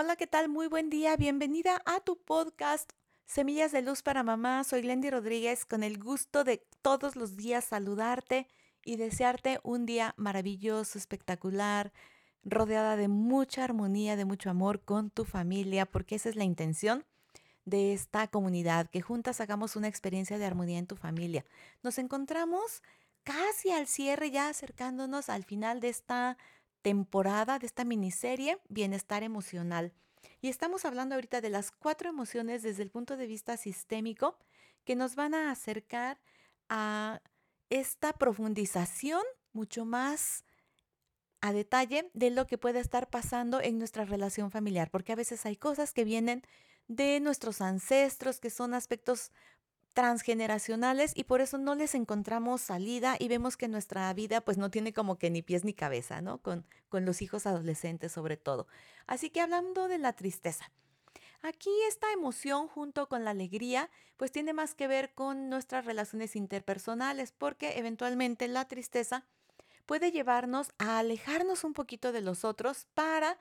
[0.00, 0.48] Hola, ¿qué tal?
[0.48, 1.16] Muy buen día.
[1.16, 2.92] Bienvenida a tu podcast
[3.26, 4.62] Semillas de Luz para Mamá.
[4.62, 8.46] Soy Glendy Rodríguez con el gusto de todos los días saludarte
[8.84, 11.92] y desearte un día maravilloso, espectacular,
[12.44, 17.04] rodeada de mucha armonía, de mucho amor con tu familia, porque esa es la intención
[17.64, 21.44] de esta comunidad, que juntas hagamos una experiencia de armonía en tu familia.
[21.82, 22.84] Nos encontramos
[23.24, 26.38] casi al cierre, ya acercándonos al final de esta
[26.82, 29.92] temporada de esta miniserie Bienestar Emocional.
[30.40, 34.38] Y estamos hablando ahorita de las cuatro emociones desde el punto de vista sistémico
[34.84, 36.20] que nos van a acercar
[36.68, 37.20] a
[37.70, 39.22] esta profundización
[39.52, 40.44] mucho más
[41.40, 45.46] a detalle de lo que puede estar pasando en nuestra relación familiar, porque a veces
[45.46, 46.42] hay cosas que vienen
[46.88, 49.30] de nuestros ancestros, que son aspectos
[49.98, 54.70] transgeneracionales y por eso no les encontramos salida y vemos que nuestra vida pues no
[54.70, 56.38] tiene como que ni pies ni cabeza, ¿no?
[56.38, 58.68] Con, con los hijos adolescentes sobre todo.
[59.08, 60.70] Así que hablando de la tristeza.
[61.42, 66.36] Aquí esta emoción junto con la alegría pues tiene más que ver con nuestras relaciones
[66.36, 69.26] interpersonales porque eventualmente la tristeza
[69.84, 73.36] puede llevarnos a alejarnos un poquito de los otros para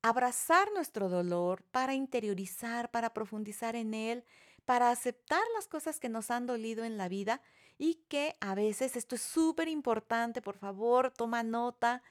[0.00, 4.24] abrazar nuestro dolor, para interiorizar, para profundizar en él,
[4.68, 7.40] para aceptar las cosas que nos han dolido en la vida
[7.78, 12.02] y que a veces esto es súper importante, por favor, toma nota,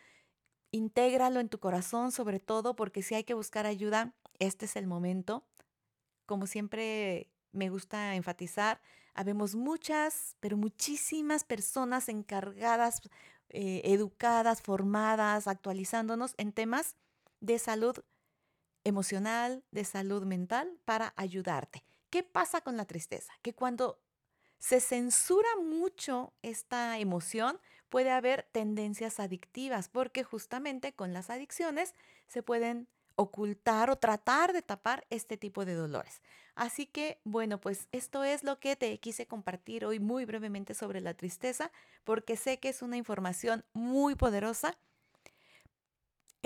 [0.72, 4.88] intégralo en tu corazón sobre todo, porque si hay que buscar ayuda, este es el
[4.88, 5.46] momento.
[6.26, 8.82] Como siempre me gusta enfatizar,
[9.14, 13.02] habemos muchas, pero muchísimas personas encargadas,
[13.50, 16.96] eh, educadas, formadas, actualizándonos en temas
[17.40, 18.04] de salud
[18.84, 21.87] emocional, de salud mental, para ayudarte.
[22.10, 23.34] ¿Qué pasa con la tristeza?
[23.42, 24.02] Que cuando
[24.60, 31.94] se censura mucho esta emoción, puede haber tendencias adictivas, porque justamente con las adicciones
[32.28, 36.22] se pueden ocultar o tratar de tapar este tipo de dolores.
[36.56, 41.02] Así que, bueno, pues esto es lo que te quise compartir hoy muy brevemente sobre
[41.02, 41.72] la tristeza,
[42.04, 44.78] porque sé que es una información muy poderosa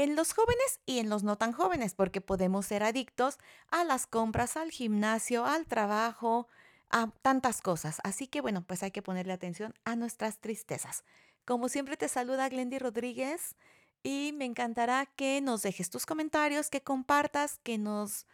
[0.03, 3.37] en los jóvenes y en los no tan jóvenes, porque podemos ser adictos
[3.69, 6.47] a las compras, al gimnasio, al trabajo,
[6.89, 7.99] a tantas cosas.
[8.03, 11.03] Así que bueno, pues hay que ponerle atención a nuestras tristezas.
[11.45, 13.55] Como siempre te saluda Glendy Rodríguez
[14.01, 18.25] y me encantará que nos dejes tus comentarios, que compartas, que nos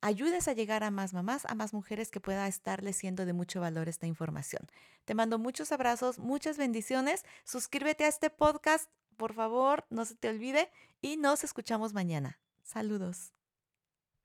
[0.00, 3.60] ayudes a llegar a más mamás, a más mujeres que pueda estarles siendo de mucho
[3.60, 4.66] valor esta información.
[5.04, 7.24] Te mando muchos abrazos, muchas bendiciones.
[7.44, 8.90] Suscríbete a este podcast
[9.22, 10.68] por favor, no se te olvide
[11.00, 12.40] y nos escuchamos mañana.
[12.64, 13.32] Saludos.